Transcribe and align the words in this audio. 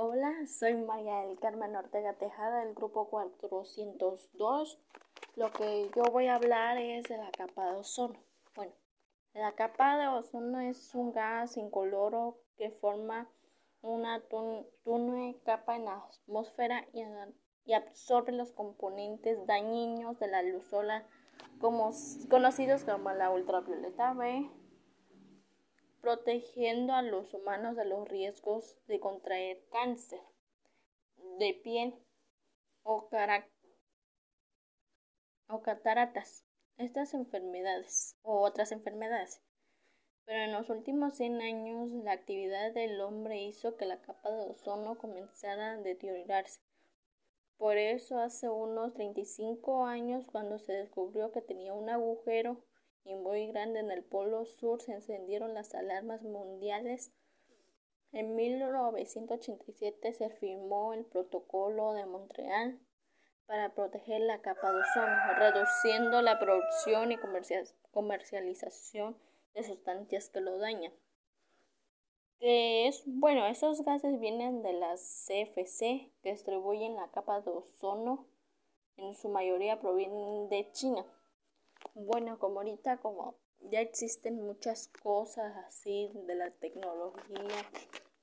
Hola, 0.00 0.46
soy 0.46 0.76
María 0.76 1.22
del 1.22 1.40
Carmen 1.40 1.74
Ortega 1.74 2.12
Tejada 2.12 2.60
del 2.64 2.72
grupo 2.72 3.08
402. 3.08 4.78
Lo 5.34 5.50
que 5.50 5.90
yo 5.92 6.04
voy 6.12 6.28
a 6.28 6.36
hablar 6.36 6.78
es 6.78 7.02
de 7.08 7.16
la 7.16 7.32
capa 7.32 7.72
de 7.72 7.78
ozono. 7.78 8.14
Bueno, 8.54 8.72
la 9.34 9.56
capa 9.56 9.98
de 9.98 10.06
ozono 10.06 10.60
es 10.60 10.94
un 10.94 11.10
gas 11.10 11.56
incoloro 11.56 12.38
que 12.56 12.70
forma 12.70 13.28
una 13.82 14.22
tenue 14.84 15.40
capa 15.44 15.74
en 15.74 15.86
la 15.86 15.96
atmósfera 15.96 16.86
y, 16.92 17.72
absorbe 17.72 18.30
los 18.30 18.52
componentes 18.52 19.44
dañinos 19.48 20.16
de 20.20 20.28
la 20.28 20.42
luz 20.42 20.64
solar, 20.68 21.08
como, 21.60 21.90
conocidos 22.30 22.84
como 22.84 23.10
la 23.10 23.32
ultravioleta 23.32 24.14
B, 24.14 24.48
protegiendo 26.00 26.94
a 26.94 27.02
los 27.02 27.34
humanos 27.34 27.76
de 27.76 27.84
los 27.84 28.08
riesgos 28.08 28.76
de 28.86 29.00
contraer 29.00 29.64
cáncer 29.70 30.20
de 31.38 31.54
piel 31.54 31.94
o, 32.82 33.08
cataratas, 35.62 36.44
estas 36.76 37.14
enfermedades 37.14 38.16
o 38.22 38.40
otras 38.40 38.72
enfermedades. 38.72 39.42
Pero 40.24 40.44
en 40.44 40.52
los 40.52 40.68
últimos 40.68 41.16
100 41.16 41.40
años 41.40 41.90
la 41.90 42.12
actividad 42.12 42.72
del 42.72 43.00
hombre 43.00 43.42
hizo 43.42 43.76
que 43.76 43.86
la 43.86 44.00
capa 44.00 44.30
de 44.30 44.50
ozono 44.50 44.98
comenzara 44.98 45.72
a 45.72 45.76
deteriorarse. 45.78 46.60
Por 47.56 47.76
eso 47.76 48.18
hace 48.18 48.48
unos 48.48 48.94
35 48.94 49.84
años 49.84 50.24
cuando 50.30 50.58
se 50.58 50.72
descubrió 50.72 51.32
que 51.32 51.42
tenía 51.42 51.74
un 51.74 51.90
agujero 51.90 52.62
y 53.08 53.14
muy 53.14 53.46
grande 53.46 53.80
en 53.80 53.90
el 53.90 54.04
Polo 54.04 54.44
Sur 54.44 54.82
se 54.82 54.92
encendieron 54.92 55.54
las 55.54 55.74
alarmas 55.74 56.22
mundiales. 56.22 57.10
En 58.12 58.36
1987 58.36 60.12
se 60.12 60.28
firmó 60.28 60.92
el 60.92 61.06
Protocolo 61.06 61.94
de 61.94 62.04
Montreal 62.04 62.78
para 63.46 63.74
proteger 63.74 64.20
la 64.20 64.42
capa 64.42 64.72
de 64.72 64.80
ozono, 64.80 65.34
reduciendo 65.38 66.20
la 66.20 66.38
producción 66.38 67.10
y 67.10 67.16
comercialización 67.92 69.16
de 69.54 69.64
sustancias 69.64 70.28
que 70.28 70.40
lo 70.42 70.58
dañan. 70.58 70.92
Que 72.38 72.88
es, 72.88 73.04
bueno, 73.06 73.46
esos 73.46 73.82
gases 73.86 74.20
vienen 74.20 74.62
de 74.62 74.74
las 74.74 75.26
CFC 75.26 76.12
que 76.22 76.32
distribuyen 76.32 76.94
la 76.94 77.10
capa 77.10 77.40
de 77.40 77.50
ozono, 77.50 78.26
en 78.98 79.14
su 79.14 79.30
mayoría 79.30 79.80
provienen 79.80 80.50
de 80.50 80.70
China. 80.72 81.06
Bueno, 82.00 82.38
como 82.38 82.60
ahorita 82.60 82.98
como 82.98 83.34
ya 83.72 83.80
existen 83.80 84.40
muchas 84.40 84.86
cosas 85.02 85.56
así 85.66 86.12
de 86.26 86.36
la 86.36 86.52
tecnología, 86.52 87.66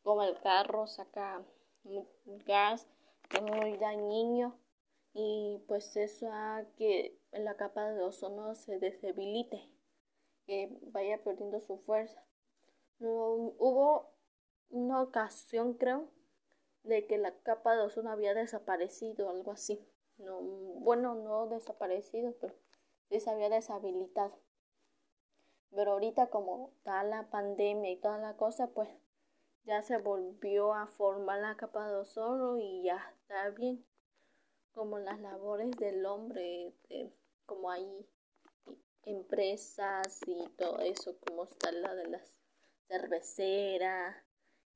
como 0.01 0.23
el 0.23 0.39
carro 0.39 0.87
saca 0.87 1.43
gas 2.47 2.87
que 3.29 3.37
es 3.37 3.43
muy 3.43 3.75
dañino 3.75 4.57
y 5.13 5.61
pues 5.67 5.93
eso 5.97 6.31
hace 6.31 6.71
que 6.77 7.19
la 7.33 7.57
capa 7.57 7.91
de 7.91 8.01
ozono 8.01 8.55
se 8.55 8.79
debilite, 8.79 9.69
que 10.45 10.79
vaya 10.83 11.21
perdiendo 11.21 11.59
su 11.59 11.77
fuerza. 11.79 12.25
hubo 12.99 14.13
una 14.69 15.01
ocasión 15.01 15.73
creo 15.73 16.09
de 16.83 17.07
que 17.07 17.17
la 17.17 17.37
capa 17.41 17.75
de 17.75 17.81
ozono 17.81 18.09
había 18.09 18.33
desaparecido, 18.33 19.29
algo 19.29 19.51
así. 19.51 19.85
No, 20.17 20.39
bueno, 20.41 21.13
no 21.15 21.47
desaparecido, 21.47 22.33
pero 22.39 22.55
se 23.09 23.29
había 23.29 23.49
deshabilitado. 23.49 24.37
Pero 25.71 25.93
ahorita 25.93 26.27
como 26.27 26.69
está 26.69 27.03
la 27.03 27.29
pandemia 27.29 27.91
y 27.91 27.97
toda 27.97 28.17
la 28.17 28.37
cosa, 28.37 28.67
pues 28.67 28.89
ya 29.65 29.81
se 29.81 29.97
volvió 29.97 30.73
a 30.73 30.87
formar 30.87 31.39
la 31.39 31.57
capa 31.57 31.87
de 31.89 31.95
ozono 31.97 32.57
y 32.57 32.83
ya 32.83 32.97
está 33.21 33.49
bien. 33.49 33.85
Como 34.73 34.99
las 34.99 35.19
labores 35.19 35.71
del 35.71 36.05
hombre, 36.05 36.73
como 37.45 37.71
hay 37.71 38.07
empresas 39.03 40.19
y 40.27 40.47
todo 40.57 40.79
eso, 40.79 41.17
como 41.25 41.45
está 41.45 41.71
la 41.71 41.95
de 41.95 42.07
las 42.07 42.41
cerveceras, 42.87 44.15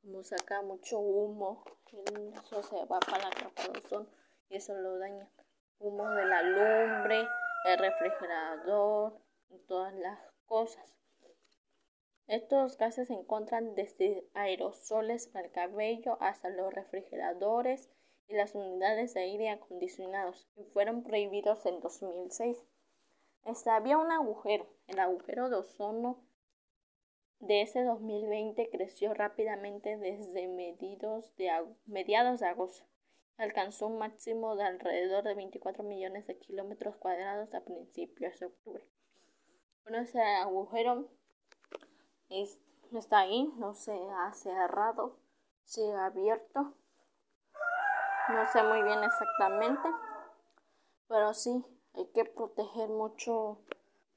como 0.02 0.24
saca 0.24 0.62
mucho 0.62 1.00
humo, 1.00 1.64
eso 2.34 2.64
se 2.64 2.86
va 2.86 3.00
para 3.00 3.30
la 3.30 3.32
capa 3.32 3.64
de 3.64 3.80
ozono 3.80 4.10
y 4.50 4.56
eso 4.56 4.74
lo 4.76 4.98
daña. 4.98 5.30
Humo 5.80 6.10
de 6.10 6.26
la 6.26 6.42
lumbre, 6.42 7.28
el 7.66 7.78
refrigerador 7.78 9.20
y 9.50 9.60
todas 9.60 9.94
las 9.96 10.20
cosas. 10.46 10.96
Estos 12.28 12.78
gases 12.78 13.08
se 13.08 13.14
encuentran 13.16 13.74
desde 13.76 14.24
aerosoles 14.34 15.28
para 15.28 15.48
el 15.48 15.52
cabello 15.52 16.18
hasta 16.22 16.50
los 16.50 16.72
refrigeradores 16.74 17.90
y 18.28 18.36
las 18.36 18.54
unidades 18.54 19.16
de 19.16 19.22
aire 19.22 19.50
acondicionados 19.50 20.48
y 20.56 20.64
fueron 20.66 21.04
prohibidos 21.04 21.66
en 21.66 21.80
2006. 21.80 22.64
Este, 23.46 23.70
había 23.72 23.98
un 23.98 24.12
agujero, 24.12 24.68
el 24.88 25.00
agujero 25.00 25.50
de 25.50 25.56
ozono 25.56 26.24
de 27.40 27.62
ese 27.62 27.84
2020 27.84 28.70
creció 28.70 29.14
rápidamente 29.14 29.98
desde 29.98 30.48
mediados 30.48 31.36
de, 31.38 31.50
mediados 31.88 32.42
de 32.42 32.48
agosto 32.48 32.86
alcanzó 33.40 33.88
un 33.88 33.98
máximo 33.98 34.56
de 34.56 34.66
alrededor 34.66 35.24
de 35.24 35.34
24 35.34 35.84
millones 35.84 36.28
de 36.28 36.38
kilómetros 36.38 36.98
cuadrados 36.98 37.54
a 37.54 37.62
principios 37.62 38.38
de 38.40 38.48
octubre. 38.48 38.86
Bueno, 39.84 40.00
ese 40.00 40.22
agujero 40.22 41.08
está 42.92 43.20
ahí, 43.20 43.52
no 43.58 43.74
se 43.74 43.94
ha 43.94 44.34
cerrado, 44.34 45.18
ha 45.96 46.06
abierto. 46.06 46.74
No 48.30 48.46
sé 48.52 48.62
muy 48.62 48.84
bien 48.84 49.04
exactamente, 49.04 49.90
pero 51.08 51.34
sí, 51.34 51.66
hay 51.96 52.08
que 52.08 52.26
proteger 52.26 52.90
mucho, 52.90 53.60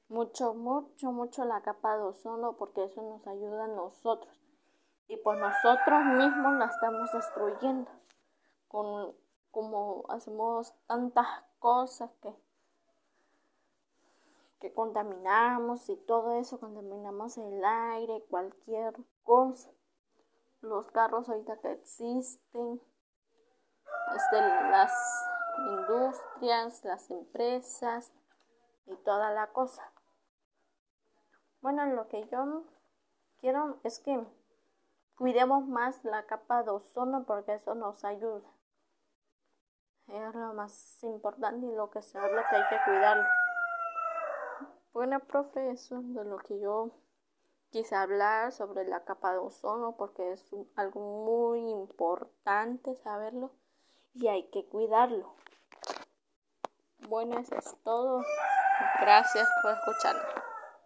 mucho, 0.09 0.53
mucho, 0.53 1.11
mucho 1.11 1.45
la 1.45 1.61
capa 1.61 1.95
de 1.95 2.03
ozono 2.03 2.57
porque 2.57 2.83
eso 2.83 3.01
nos 3.01 3.25
ayuda 3.25 3.63
a 3.63 3.67
nosotros. 3.67 4.37
Y 5.07 5.17
pues 5.17 5.39
nosotros 5.39 6.05
mismos 6.05 6.59
la 6.59 6.65
estamos 6.65 7.11
destruyendo 7.11 7.89
con 8.73 9.15
como 9.51 10.03
hacemos 10.09 10.73
tantas 10.87 11.27
cosas 11.59 12.09
que 12.23 12.33
que 14.59 14.73
contaminamos 14.73 15.89
y 15.89 15.97
todo 15.97 16.39
eso, 16.39 16.57
contaminamos 16.57 17.37
el 17.37 17.63
aire, 17.65 18.23
cualquier 18.29 18.95
cosa. 19.23 19.69
Los 20.61 20.89
carros 20.91 21.27
ahorita 21.27 21.59
que 21.59 21.73
existen, 21.73 22.81
este, 24.15 24.37
las 24.37 24.93
industrias, 25.57 26.85
las 26.85 27.11
empresas 27.11 28.13
y 28.85 28.95
toda 28.95 29.31
la 29.31 29.51
cosa. 29.51 29.91
Bueno, 31.59 31.85
lo 31.87 32.07
que 32.07 32.25
yo 32.29 32.63
quiero 33.41 33.81
es 33.83 33.99
que 33.99 34.25
cuidemos 35.17 35.67
más 35.67 36.05
la 36.05 36.25
capa 36.25 36.63
de 36.63 36.71
ozono 36.71 37.25
porque 37.25 37.55
eso 37.55 37.75
nos 37.75 38.05
ayuda 38.05 38.49
es 40.07 40.35
lo 40.35 40.53
más 40.53 41.03
importante 41.03 41.65
y 41.65 41.75
lo 41.75 41.89
que 41.89 42.01
se 42.01 42.17
habla 42.17 42.45
que 42.49 42.55
hay 42.55 42.63
que 42.69 42.77
cuidarlo. 42.85 43.25
Bueno, 44.93 45.19
profe, 45.21 45.71
eso 45.71 45.99
es 45.99 46.13
de 46.13 46.23
lo 46.23 46.37
que 46.37 46.59
yo 46.59 46.91
quise 47.71 47.95
hablar 47.95 48.51
sobre 48.51 48.85
la 48.85 49.03
capa 49.03 49.31
de 49.31 49.39
ozono 49.39 49.95
porque 49.97 50.33
es 50.33 50.51
algo 50.75 51.25
muy 51.25 51.71
importante 51.71 52.95
saberlo 52.97 53.51
y 54.13 54.27
hay 54.27 54.49
que 54.51 54.65
cuidarlo. 54.67 55.33
Bueno, 57.09 57.39
eso 57.39 57.55
es 57.55 57.75
todo. 57.83 58.23
Gracias 59.01 59.47
por 59.63 59.73
escucharme. 59.73 60.42